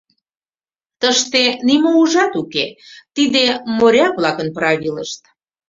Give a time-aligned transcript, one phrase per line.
[1.01, 2.65] Тыште нимо ужат уке—
[3.15, 3.43] тиде
[3.79, 5.21] моряк-влакын правилышт.